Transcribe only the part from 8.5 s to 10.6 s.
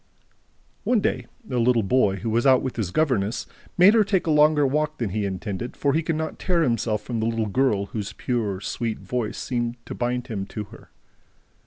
sweet voice seemed to bind him